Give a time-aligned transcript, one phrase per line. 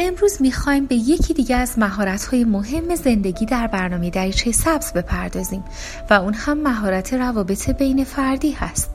[0.00, 5.64] امروز می‌خوایم به یکی دیگه از مهارت‌های مهم زندگی در برنامه دریچه سبز بپردازیم
[6.10, 8.90] و اون هم مهارت روابط بین فردی هست.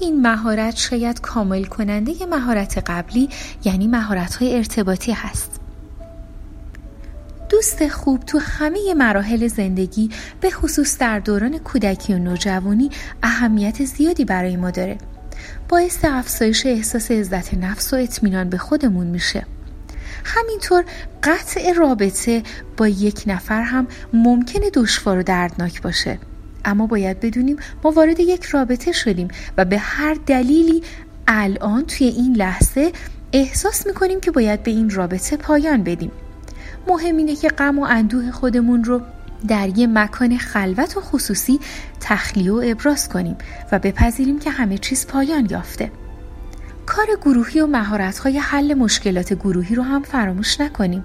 [0.00, 3.28] این مهارت شاید کامل کننده مهارت قبلی
[3.64, 5.60] یعنی مهارت‌های ارتباطی هست.
[7.48, 12.90] دوست خوب تو همه مراحل زندگی به خصوص در دوران کودکی و نوجوانی
[13.22, 14.98] اهمیت زیادی برای ما داره.
[15.68, 19.46] باعث افزایش احساس عزت نفس و اطمینان به خودمون میشه.
[20.24, 20.84] همینطور
[21.22, 22.42] قطع رابطه
[22.76, 26.18] با یک نفر هم ممکنه دشوار و دردناک باشه.
[26.64, 30.82] اما باید بدونیم ما وارد یک رابطه شدیم و به هر دلیلی
[31.26, 32.92] الان توی این لحظه
[33.32, 36.10] احساس می‌کنیم که باید به این رابطه پایان بدیم.
[36.88, 39.02] مهم اینه که غم و اندوه خودمون رو
[39.48, 41.60] در یه مکان خلوت و خصوصی
[42.00, 43.36] تخلیه و ابراز کنیم
[43.72, 45.90] و بپذیریم که همه چیز پایان یافته.
[46.86, 51.04] کار گروهی و مهارت‌های حل مشکلات گروهی رو هم فراموش نکنیم.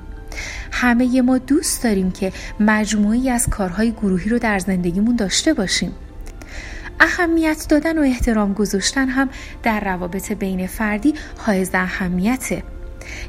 [0.71, 5.91] همه ما دوست داریم که مجموعی از کارهای گروهی رو در زندگیمون داشته باشیم.
[6.99, 9.29] اهمیت دادن و احترام گذاشتن هم
[9.63, 12.63] در روابط بین فردی حائز اهمیته.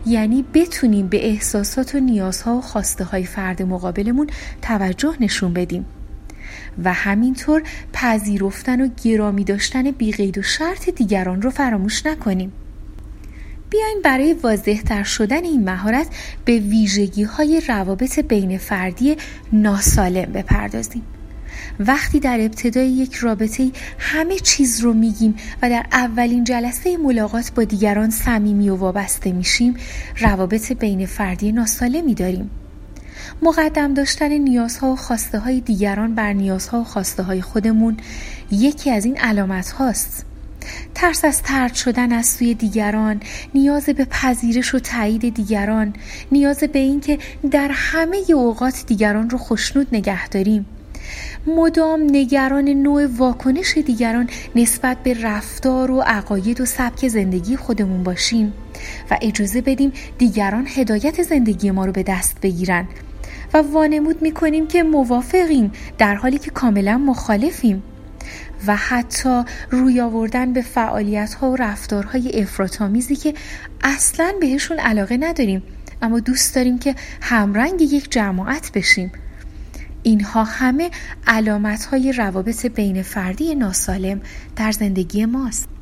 [0.06, 4.26] یعنی بتونیم به احساسات و نیازها و خواسته های فرد مقابلمون
[4.62, 5.86] توجه نشون بدیم.
[6.84, 12.52] و همینطور پذیرفتن و گرامی داشتن بیقید و شرط دیگران رو فراموش نکنیم.
[13.70, 16.06] بیاین برای واضح تر شدن این مهارت
[16.44, 19.16] به ویژگی های روابط بین فردی
[19.52, 21.02] ناسالم بپردازیم.
[21.80, 27.64] وقتی در ابتدای یک رابطه همه چیز رو میگیم و در اولین جلسه ملاقات با
[27.64, 29.74] دیگران صمیمی و وابسته میشیم
[30.20, 32.50] روابط بین فردی ناسالمی داریم
[33.42, 37.96] مقدم داشتن نیازها و خواسته های دیگران بر نیازها و خواسته های خودمون
[38.50, 40.26] یکی از این علامت هاست.
[40.94, 43.20] ترس از ترد شدن از سوی دیگران
[43.54, 45.94] نیاز به پذیرش و تایید دیگران
[46.32, 47.18] نیاز به اینکه
[47.50, 50.66] در همه اوقات دیگران رو خشنود نگه داریم.
[51.46, 58.52] مدام نگران نوع واکنش دیگران نسبت به رفتار و عقاید و سبک زندگی خودمون باشیم
[59.10, 62.88] و اجازه بدیم دیگران هدایت زندگی ما رو به دست بگیرن.
[63.54, 67.82] و وانمود می‌کنیم که موافقیم در حالی که کاملا مخالفیم.
[68.66, 73.34] و حتی روی آوردن به فعالیت ها و رفتارهای افراطآمیزی که
[73.82, 75.62] اصلا بهشون علاقه نداریم
[76.02, 79.12] اما دوست داریم که همرنگ یک جماعت بشیم.
[80.02, 80.90] اینها همه
[81.26, 84.20] علامت های روابط بین فردی ناسالم
[84.56, 85.75] در زندگی ماست.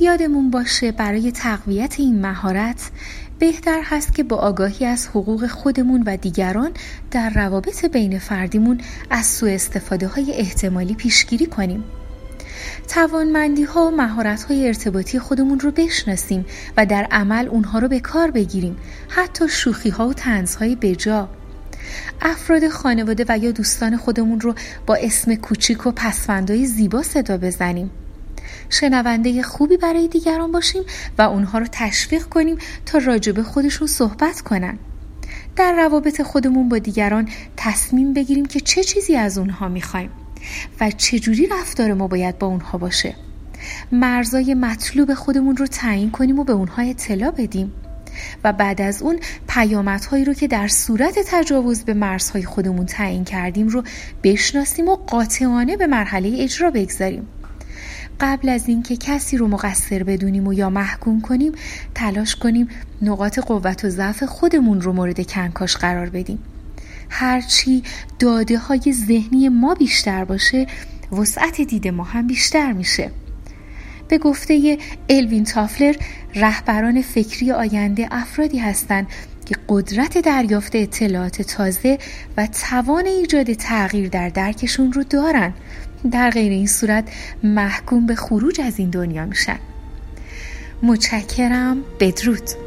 [0.00, 2.90] یادمون باشه برای تقویت این مهارت
[3.38, 6.70] بهتر هست که با آگاهی از حقوق خودمون و دیگران
[7.10, 8.80] در روابط بین فردیمون
[9.10, 11.84] از سوء استفاده های احتمالی پیشگیری کنیم.
[12.88, 16.46] توانمندی ها و مهارت های ارتباطی خودمون رو بشناسیم
[16.76, 18.76] و در عمل اونها رو به کار بگیریم
[19.08, 21.28] حتی شوخی ها و تنز های بجا
[22.20, 24.54] افراد خانواده و یا دوستان خودمون رو
[24.86, 27.90] با اسم کوچیک و پسفندهای زیبا صدا بزنیم
[28.70, 30.82] شنونده خوبی برای دیگران باشیم
[31.18, 34.78] و اونها رو تشویق کنیم تا راجبه خودشون صحبت کنن.
[35.56, 40.10] در روابط خودمون با دیگران تصمیم بگیریم که چه چیزی از اونها می‌خوایم
[40.80, 43.14] و چجوری رفتار ما باید با اونها باشه.
[43.92, 47.72] مرزای مطلوب خودمون رو تعیین کنیم و به اونها اطلاع بدیم
[48.44, 53.68] و بعد از اون پیامدهایی رو که در صورت تجاوز به مرزهای خودمون تعیین کردیم
[53.68, 53.82] رو
[54.22, 57.28] بشناسیم و قاطعانه به مرحله اجرا بگذاریم.
[58.20, 61.52] قبل از اینکه کسی رو مقصر بدونیم و یا محکوم کنیم
[61.94, 62.68] تلاش کنیم
[63.02, 66.38] نقاط قوت و ضعف خودمون رو مورد کنکاش قرار بدیم.
[67.08, 67.82] هرچی
[68.18, 70.66] داده های ذهنی ما بیشتر باشه
[71.12, 73.10] وسعت دید ما هم بیشتر میشه.
[74.08, 75.96] به گفته الوین تافلر
[76.34, 79.06] رهبران فکری آینده افرادی هستند
[79.46, 81.98] که قدرت دریافت اطلاعات تازه
[82.36, 85.52] و توان ایجاد تغییر در درکشون رو دارن.
[86.10, 87.04] در غیر این صورت
[87.42, 89.58] محکوم به خروج از این دنیا میشن.
[90.82, 91.84] متشکرم.
[92.00, 92.65] بدرود.